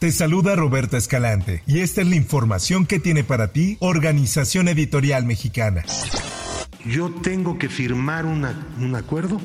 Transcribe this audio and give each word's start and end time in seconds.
Te 0.00 0.10
saluda 0.12 0.56
Roberta 0.56 0.96
Escalante 0.96 1.62
y 1.66 1.80
esta 1.80 2.00
es 2.00 2.08
la 2.08 2.16
información 2.16 2.86
que 2.86 2.98
tiene 2.98 3.22
para 3.22 3.52
ti 3.52 3.76
Organización 3.80 4.68
Editorial 4.68 5.26
Mexicana. 5.26 5.84
Yo 6.86 7.10
tengo 7.10 7.58
que 7.58 7.68
firmar 7.68 8.24
una- 8.24 8.66
un 8.78 8.94
acuerdo 8.94 9.38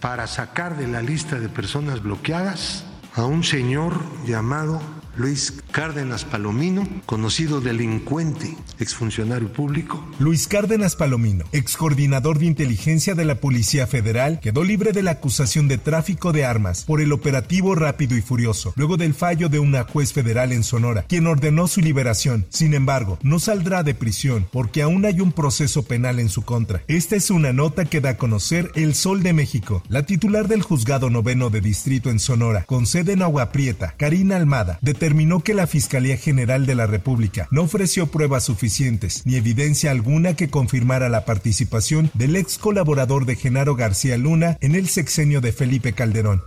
para 0.00 0.26
sacar 0.26 0.76
de 0.76 0.88
la 0.88 1.00
lista 1.02 1.38
de 1.38 1.48
personas 1.48 2.02
bloqueadas 2.02 2.84
a 3.14 3.24
un 3.24 3.44
señor 3.44 4.00
llamado 4.26 4.80
Luis 5.16 5.54
Cárdenas 5.70 6.24
Palomino, 6.24 6.88
conocido 7.04 7.60
delincuente, 7.60 8.56
exfuncionario 8.78 9.52
público, 9.52 10.02
Luis 10.18 10.48
Cárdenas 10.48 10.96
Palomino, 10.96 11.44
ex 11.52 11.76
coordinador 11.76 12.38
de 12.38 12.46
inteligencia 12.46 13.14
de 13.14 13.24
la 13.24 13.36
Policía 13.36 13.86
Federal, 13.86 14.40
quedó 14.40 14.64
libre 14.64 14.92
de 14.92 15.02
la 15.02 15.12
acusación 15.12 15.68
de 15.68 15.78
tráfico 15.78 16.32
de 16.32 16.44
armas 16.44 16.84
por 16.84 17.00
el 17.00 17.12
operativo 17.12 17.74
Rápido 17.74 18.16
y 18.16 18.22
Furioso, 18.22 18.72
luego 18.76 18.96
del 18.96 19.14
fallo 19.14 19.48
de 19.48 19.58
una 19.58 19.84
juez 19.84 20.12
federal 20.12 20.52
en 20.52 20.64
Sonora, 20.64 21.04
quien 21.08 21.26
ordenó 21.26 21.68
su 21.68 21.80
liberación. 21.80 22.46
Sin 22.48 22.74
embargo, 22.74 23.18
no 23.22 23.38
saldrá 23.38 23.82
de 23.82 23.94
prisión 23.94 24.46
porque 24.50 24.82
aún 24.82 25.04
hay 25.04 25.20
un 25.20 25.32
proceso 25.32 25.82
penal 25.82 26.18
en 26.18 26.28
su 26.28 26.42
contra. 26.42 26.82
Esta 26.88 27.16
es 27.16 27.30
una 27.30 27.52
nota 27.52 27.84
que 27.84 28.00
da 28.00 28.10
a 28.10 28.16
conocer 28.16 28.70
El 28.74 28.94
Sol 28.94 29.22
de 29.22 29.32
México. 29.32 29.82
La 29.88 30.04
titular 30.04 30.48
del 30.48 30.62
juzgado 30.62 31.10
noveno 31.10 31.50
de 31.50 31.60
distrito 31.60 32.10
en 32.10 32.18
Sonora, 32.18 32.64
con 32.64 32.86
sede 32.86 33.12
en 33.12 33.22
Agua 33.22 33.52
Prieta, 33.52 33.94
Karina 33.96 34.36
Almada, 34.36 34.78
determinó 34.80 35.09
que 35.40 35.54
la 35.54 35.66
Fiscalía 35.66 36.16
General 36.16 36.66
de 36.66 36.74
la 36.74 36.86
República 36.86 37.48
no 37.50 37.62
ofreció 37.62 38.06
pruebas 38.06 38.44
suficientes 38.44 39.22
ni 39.24 39.36
evidencia 39.36 39.90
alguna 39.90 40.34
que 40.34 40.50
confirmara 40.50 41.08
la 41.08 41.24
participación 41.24 42.10
del 42.14 42.36
ex 42.36 42.58
colaborador 42.58 43.26
de 43.26 43.36
Genaro 43.36 43.74
García 43.76 44.16
Luna 44.16 44.56
en 44.60 44.74
el 44.74 44.88
sexenio 44.88 45.40
de 45.40 45.52
Felipe 45.52 45.92
Calderón. 45.92 46.42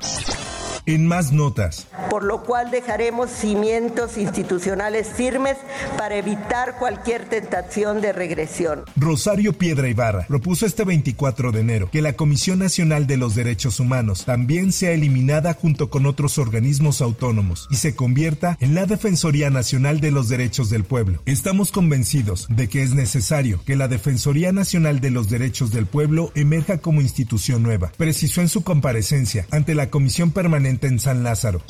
En 0.85 1.07
más 1.07 1.31
notas, 1.31 1.87
por 2.09 2.25
lo 2.25 2.43
cual 2.43 2.69
dejaremos 2.69 3.29
cimientos 3.29 4.17
institucionales 4.17 5.07
firmes 5.07 5.55
para 5.97 6.17
evitar 6.17 6.77
cualquier 6.77 7.29
tentación 7.29 8.01
de 8.01 8.11
regresión. 8.11 8.83
Rosario 8.97 9.53
Piedra 9.53 9.87
Ibarra 9.87 10.25
propuso 10.27 10.65
este 10.65 10.83
24 10.83 11.53
de 11.53 11.61
enero 11.61 11.89
que 11.89 12.01
la 12.01 12.13
Comisión 12.13 12.59
Nacional 12.59 13.07
de 13.07 13.15
los 13.15 13.33
Derechos 13.33 13.79
Humanos 13.79 14.25
también 14.25 14.73
sea 14.73 14.91
eliminada 14.91 15.53
junto 15.53 15.89
con 15.89 16.05
otros 16.05 16.37
organismos 16.37 16.99
autónomos 16.99 17.69
y 17.71 17.75
se 17.75 17.95
convierta 17.95 18.57
en 18.59 18.75
la 18.75 18.85
Defensoría 18.85 19.49
Nacional 19.49 20.01
de 20.01 20.11
los 20.11 20.27
Derechos 20.27 20.69
del 20.69 20.83
Pueblo. 20.83 21.21
Estamos 21.25 21.71
convencidos 21.71 22.45
de 22.49 22.67
que 22.67 22.83
es 22.83 22.93
necesario 22.93 23.61
que 23.65 23.77
la 23.77 23.87
Defensoría 23.87 24.51
Nacional 24.51 24.99
de 24.99 25.11
los 25.11 25.29
Derechos 25.29 25.71
del 25.71 25.85
Pueblo 25.85 26.33
emerja 26.35 26.79
como 26.79 26.99
institución 26.99 27.63
nueva, 27.63 27.93
precisó 27.95 28.41
en 28.41 28.49
su 28.49 28.65
comparecencia 28.65 29.47
ante 29.49 29.75
la 29.75 29.89
Comisión 29.89 30.31
Permanente 30.31 30.72
en 30.81 30.99
San 30.99 31.23
Lázaro. 31.23 31.61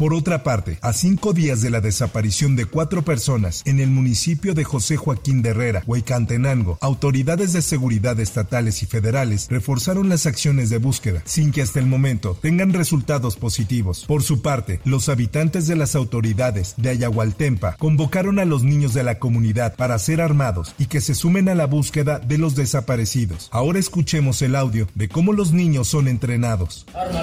Por 0.00 0.14
otra 0.14 0.42
parte, 0.42 0.78
a 0.80 0.94
cinco 0.94 1.34
días 1.34 1.60
de 1.60 1.68
la 1.68 1.82
desaparición 1.82 2.56
de 2.56 2.64
cuatro 2.64 3.02
personas 3.02 3.62
en 3.66 3.80
el 3.80 3.90
municipio 3.90 4.54
de 4.54 4.64
José 4.64 4.96
Joaquín 4.96 5.42
de 5.42 5.50
Herrera, 5.50 5.82
Huaycantenango, 5.86 6.78
autoridades 6.80 7.52
de 7.52 7.60
seguridad 7.60 8.18
estatales 8.18 8.82
y 8.82 8.86
federales 8.86 9.46
reforzaron 9.50 10.08
las 10.08 10.24
acciones 10.24 10.70
de 10.70 10.78
búsqueda, 10.78 11.20
sin 11.26 11.52
que 11.52 11.60
hasta 11.60 11.80
el 11.80 11.84
momento 11.84 12.34
tengan 12.40 12.72
resultados 12.72 13.36
positivos. 13.36 14.06
Por 14.06 14.22
su 14.22 14.40
parte, 14.40 14.80
los 14.86 15.10
habitantes 15.10 15.66
de 15.66 15.76
las 15.76 15.94
autoridades 15.94 16.72
de 16.78 16.88
Ayahualtempa 16.88 17.76
convocaron 17.76 18.38
a 18.38 18.46
los 18.46 18.62
niños 18.62 18.94
de 18.94 19.02
la 19.02 19.18
comunidad 19.18 19.76
para 19.76 19.98
ser 19.98 20.22
armados 20.22 20.74
y 20.78 20.86
que 20.86 21.02
se 21.02 21.14
sumen 21.14 21.50
a 21.50 21.54
la 21.54 21.66
búsqueda 21.66 22.20
de 22.20 22.38
los 22.38 22.54
desaparecidos. 22.54 23.50
Ahora 23.52 23.78
escuchemos 23.78 24.40
el 24.40 24.56
audio 24.56 24.88
de 24.94 25.10
cómo 25.10 25.34
los 25.34 25.52
niños 25.52 25.88
son 25.88 26.08
entrenados. 26.08 26.86
Arma 26.94 27.20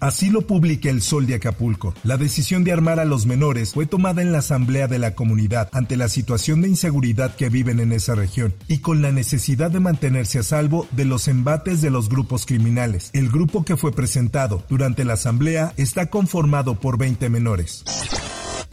Así 0.00 0.28
lo 0.28 0.42
publica 0.42 0.90
el 0.90 1.00
Sol 1.00 1.26
de 1.26 1.36
Acapulco. 1.36 1.94
La 2.04 2.18
decisión 2.18 2.62
de 2.62 2.72
armar 2.72 3.00
a 3.00 3.06
los 3.06 3.24
menores 3.24 3.72
fue 3.72 3.86
tomada 3.86 4.20
en 4.20 4.32
la 4.32 4.38
asamblea 4.38 4.86
de 4.86 4.98
la 4.98 5.14
comunidad 5.14 5.70
ante 5.72 5.96
la 5.96 6.10
situación 6.10 6.60
de 6.60 6.68
inseguridad 6.68 7.34
que 7.34 7.48
viven 7.48 7.80
en 7.80 7.90
esa 7.92 8.14
región 8.14 8.52
y 8.68 8.80
con 8.80 9.00
la 9.00 9.12
necesidad 9.12 9.70
de 9.70 9.80
mantenerse 9.80 10.40
a 10.40 10.42
salvo 10.42 10.86
de 10.90 11.06
los 11.06 11.26
embates 11.26 11.80
de 11.80 11.88
los 11.88 12.10
grupos 12.10 12.44
criminales. 12.44 13.08
El 13.14 13.30
grupo 13.30 13.64
que 13.64 13.78
fue 13.78 13.92
presentado 13.92 14.62
durante 14.68 15.06
la 15.06 15.14
asamblea 15.14 15.72
está 15.78 16.10
conformado 16.10 16.78
por 16.78 16.98
20 16.98 17.30
menores. 17.30 17.82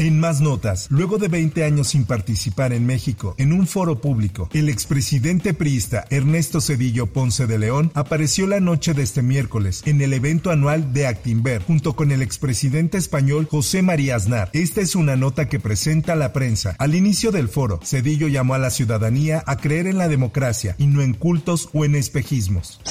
En 0.02 0.20
más 0.20 0.42
notas, 0.42 0.88
luego 0.90 1.20
de 1.20 1.28
20 1.28 1.64
años 1.64 1.90
sin 1.90 2.06
participar 2.06 2.74
en 2.74 2.88
México 2.88 3.36
en 3.38 3.54
un 3.54 3.68
foro 3.68 4.02
público, 4.02 4.50
el 4.52 4.68
expresidente 4.68 5.54
priista 5.54 6.06
Ernesto 6.10 6.60
Cedillo 6.60 7.06
Ponce 7.06 7.46
de 7.46 7.60
León 7.60 7.92
apareció 7.94 8.48
la 8.48 8.60
noche 8.60 8.96
de 8.96 9.04
este 9.04 9.22
miércoles 9.22 9.84
en 9.86 10.02
el 10.02 10.14
evento 10.14 10.50
anual 10.50 10.92
de 10.92 11.06
Actinver 11.06 11.62
junto 11.62 11.96
con 11.96 12.12
el 12.12 12.24
expresidente 12.24 12.98
español 12.98 13.48
José 13.48 13.84
María 13.84 14.16
Aznar. 14.16 14.50
Esta 14.54 14.82
es 14.82 14.96
una 14.96 15.16
nota 15.16 15.48
que 15.48 15.60
presenta 15.60 16.16
la 16.16 16.34
prensa. 16.34 16.76
Al 16.80 16.96
inicio 16.96 17.32
del 17.32 17.48
foro, 17.48 17.80
Cedillo 17.84 18.28
llamó 18.28 18.56
a 18.56 18.58
la 18.58 18.72
ciudadanía 18.72 19.44
a 19.46 19.58
creer 19.58 19.86
en 19.86 20.00
la 20.00 20.08
democracia 20.08 20.76
y 20.80 20.88
no 20.88 21.04
en 21.04 21.14
cultos 21.14 21.70
o 21.74 21.86
en 21.86 21.94
espejismos. 21.94 22.82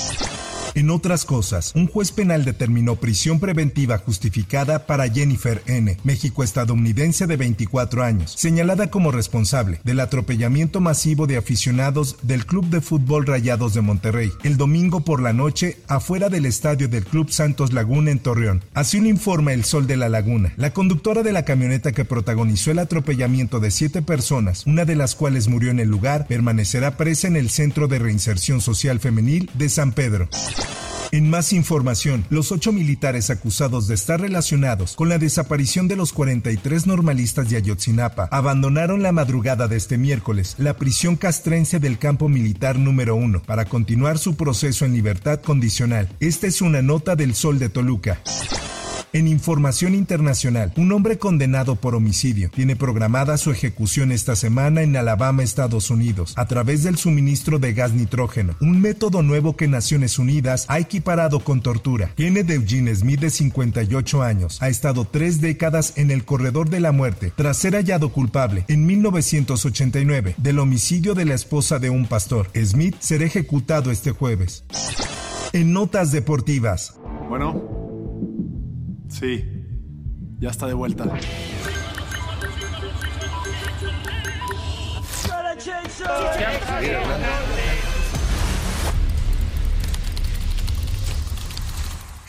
En 0.74 0.90
otras 0.90 1.24
cosas, 1.24 1.72
un 1.74 1.86
juez 1.86 2.12
penal 2.12 2.44
determinó 2.44 2.96
prisión 2.96 3.40
preventiva 3.40 3.98
justificada 3.98 4.86
para 4.86 5.08
Jennifer 5.08 5.62
N., 5.66 5.96
México-estadounidense 6.04 7.26
de 7.26 7.36
24 7.36 8.02
años, 8.02 8.34
señalada 8.36 8.90
como 8.90 9.10
responsable 9.10 9.80
del 9.84 10.00
atropellamiento 10.00 10.80
masivo 10.80 11.26
de 11.26 11.36
aficionados 11.36 12.16
del 12.22 12.46
Club 12.46 12.66
de 12.66 12.80
Fútbol 12.80 13.26
Rayados 13.26 13.74
de 13.74 13.80
Monterrey 13.80 14.30
el 14.42 14.56
domingo 14.56 15.00
por 15.00 15.22
la 15.22 15.32
noche 15.32 15.76
afuera 15.88 16.28
del 16.28 16.46
estadio 16.46 16.88
del 16.88 17.04
Club 17.04 17.30
Santos 17.30 17.72
Laguna 17.72 18.10
en 18.10 18.18
Torreón. 18.18 18.62
Así 18.74 19.00
lo 19.00 19.08
informa 19.08 19.52
El 19.52 19.64
Sol 19.64 19.86
de 19.86 19.96
la 19.96 20.08
Laguna. 20.08 20.52
La 20.56 20.72
conductora 20.72 21.22
de 21.22 21.32
la 21.32 21.44
camioneta 21.44 21.92
que 21.92 22.04
protagonizó 22.04 22.70
el 22.70 22.78
atropellamiento 22.78 23.60
de 23.60 23.70
siete 23.70 24.02
personas, 24.02 24.66
una 24.66 24.84
de 24.84 24.96
las 24.96 25.14
cuales 25.14 25.48
murió 25.48 25.70
en 25.70 25.80
el 25.80 25.88
lugar, 25.88 26.26
permanecerá 26.26 26.96
presa 26.96 27.28
en 27.28 27.36
el 27.36 27.50
Centro 27.50 27.88
de 27.88 27.98
Reinserción 27.98 28.60
Social 28.60 29.00
Femenil 29.00 29.50
de 29.54 29.68
San 29.68 29.92
Pedro. 29.92 30.28
En 31.12 31.28
más 31.28 31.52
información, 31.52 32.24
los 32.30 32.52
ocho 32.52 32.72
militares 32.72 33.30
acusados 33.30 33.88
de 33.88 33.94
estar 33.94 34.20
relacionados 34.20 34.94
con 34.94 35.08
la 35.08 35.18
desaparición 35.18 35.88
de 35.88 35.96
los 35.96 36.12
43 36.12 36.86
normalistas 36.86 37.50
de 37.50 37.56
Ayotzinapa 37.56 38.28
abandonaron 38.30 39.02
la 39.02 39.10
madrugada 39.10 39.66
de 39.66 39.76
este 39.76 39.98
miércoles 39.98 40.54
la 40.58 40.76
prisión 40.76 41.16
castrense 41.16 41.80
del 41.80 41.98
campo 41.98 42.28
militar 42.28 42.78
número 42.78 43.16
uno 43.16 43.42
para 43.42 43.64
continuar 43.64 44.18
su 44.18 44.36
proceso 44.36 44.84
en 44.84 44.92
libertad 44.92 45.40
condicional. 45.40 46.08
Esta 46.20 46.46
es 46.46 46.62
una 46.62 46.80
nota 46.80 47.16
del 47.16 47.34
Sol 47.34 47.58
de 47.58 47.70
Toluca. 47.70 48.20
En 49.12 49.26
información 49.26 49.96
internacional, 49.96 50.72
un 50.76 50.92
hombre 50.92 51.18
condenado 51.18 51.74
por 51.74 51.96
homicidio 51.96 52.48
tiene 52.48 52.76
programada 52.76 53.38
su 53.38 53.50
ejecución 53.50 54.12
esta 54.12 54.36
semana 54.36 54.82
en 54.82 54.96
Alabama, 54.96 55.42
Estados 55.42 55.90
Unidos, 55.90 56.32
a 56.36 56.46
través 56.46 56.84
del 56.84 56.96
suministro 56.96 57.58
de 57.58 57.72
gas 57.72 57.92
nitrógeno, 57.92 58.54
un 58.60 58.80
método 58.80 59.22
nuevo 59.22 59.56
que 59.56 59.66
Naciones 59.66 60.20
Unidas 60.20 60.64
ha 60.68 60.78
equiparado 60.78 61.40
con 61.40 61.60
tortura. 61.60 62.12
Kenneth 62.14 62.50
Eugene 62.50 62.94
Smith, 62.94 63.18
de 63.18 63.30
58 63.30 64.22
años, 64.22 64.62
ha 64.62 64.68
estado 64.68 65.04
tres 65.04 65.40
décadas 65.40 65.94
en 65.96 66.12
el 66.12 66.24
corredor 66.24 66.70
de 66.70 66.78
la 66.78 66.92
muerte 66.92 67.32
tras 67.34 67.56
ser 67.56 67.74
hallado 67.74 68.12
culpable 68.12 68.64
en 68.68 68.86
1989 68.86 70.36
del 70.38 70.60
homicidio 70.60 71.14
de 71.14 71.24
la 71.24 71.34
esposa 71.34 71.80
de 71.80 71.90
un 71.90 72.06
pastor. 72.06 72.48
Smith 72.54 72.94
será 73.00 73.24
ejecutado 73.24 73.90
este 73.90 74.12
jueves. 74.12 74.62
En 75.52 75.72
notas 75.72 76.12
deportivas. 76.12 76.94
Bueno. 77.28 77.79
Sí. 79.20 79.44
Ya 80.38 80.48
está 80.48 80.66
de 80.66 80.72
vuelta. 80.72 81.04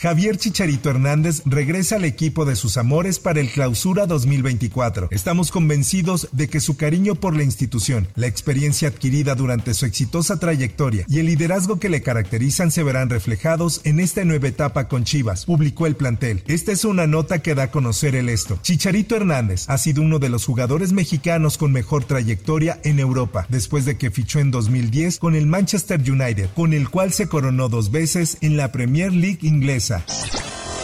Javier 0.02 0.36
Chicharito 0.36 0.90
Hernández 0.90 1.42
regresa 1.46 1.94
al 1.94 2.04
equipo 2.04 2.44
de 2.44 2.56
sus 2.56 2.76
amores 2.76 3.20
para 3.20 3.38
el 3.38 3.48
Clausura 3.48 4.08
2024. 4.08 5.06
Estamos 5.12 5.52
convencidos 5.52 6.26
de 6.32 6.48
que 6.48 6.58
su 6.58 6.76
cariño 6.76 7.14
por 7.14 7.36
la 7.36 7.44
institución, 7.44 8.08
la 8.16 8.26
experiencia 8.26 8.88
adquirida 8.88 9.36
durante 9.36 9.74
su 9.74 9.86
exitosa 9.86 10.40
trayectoria 10.40 11.04
y 11.08 11.20
el 11.20 11.26
liderazgo 11.26 11.78
que 11.78 11.88
le 11.88 12.02
caracterizan 12.02 12.72
se 12.72 12.82
verán 12.82 13.10
reflejados 13.10 13.80
en 13.84 14.00
esta 14.00 14.24
nueva 14.24 14.48
etapa 14.48 14.88
con 14.88 15.04
Chivas, 15.04 15.44
publicó 15.44 15.86
el 15.86 15.94
plantel. 15.94 16.42
Esta 16.48 16.72
es 16.72 16.84
una 16.84 17.06
nota 17.06 17.40
que 17.40 17.54
da 17.54 17.62
a 17.62 17.70
conocer 17.70 18.16
el 18.16 18.28
esto. 18.28 18.58
Chicharito 18.60 19.14
Hernández 19.14 19.66
ha 19.68 19.78
sido 19.78 20.02
uno 20.02 20.18
de 20.18 20.30
los 20.30 20.44
jugadores 20.44 20.92
mexicanos 20.92 21.58
con 21.58 21.70
mejor 21.70 22.02
trayectoria 22.06 22.80
en 22.82 22.98
Europa, 22.98 23.46
después 23.50 23.84
de 23.84 23.96
que 23.98 24.10
fichó 24.10 24.40
en 24.40 24.50
2010 24.50 25.18
con 25.18 25.36
el 25.36 25.46
Manchester 25.46 26.00
United, 26.00 26.50
con 26.56 26.72
el 26.72 26.88
cual 26.88 27.12
se 27.12 27.28
coronó 27.28 27.68
dos 27.68 27.92
veces 27.92 28.38
en 28.40 28.56
la 28.56 28.72
Premier 28.72 29.12
League 29.12 29.38
inglesa. 29.42 29.91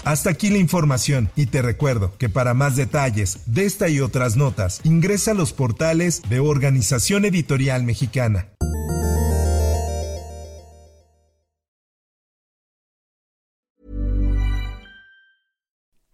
Hasta 0.05 0.31
aquí 0.31 0.51
la 0.51 0.59
información 0.59 1.31
y 1.37 1.47
te 1.47 1.63
recuerdo 1.63 2.17
que 2.19 2.29
para 2.29 2.55
más 2.55 2.77
detalles 2.77 3.41
de 3.47 3.67
esta 3.67 3.89
y 3.89 4.01
otras 4.01 4.37
notas 4.37 4.81
ingresa 4.85 5.33
a 5.33 5.35
los 5.35 5.53
portales 5.53 6.23
de 6.29 6.41
Organización 6.41 7.25
Editorial 7.25 7.85
Mexicana. 7.85 8.49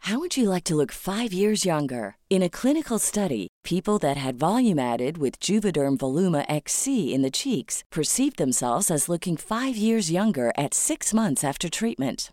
How 0.06 0.18
would 0.18 0.36
you 0.36 0.50
like 0.50 0.64
to 0.64 0.74
look 0.74 0.92
5 0.92 1.32
years 1.32 1.64
younger? 1.64 2.16
In 2.28 2.42
a 2.42 2.50
clinical 2.50 2.98
study, 2.98 3.48
people 3.64 3.98
that 4.00 4.18
had 4.18 4.38
volume 4.38 4.78
added 4.78 5.16
with 5.16 5.40
Juvederm 5.40 5.96
Voluma 5.96 6.44
XC 6.46 7.14
in 7.14 7.22
the 7.22 7.30
cheeks 7.30 7.82
perceived 7.90 8.36
themselves 8.36 8.90
as 8.90 9.08
looking 9.08 9.38
5 9.38 9.76
years 9.78 10.10
younger 10.10 10.52
at 10.58 10.74
6 10.74 11.14
months 11.14 11.42
after 11.42 11.70
treatment. 11.70 12.32